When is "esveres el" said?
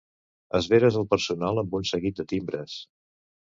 0.59-1.05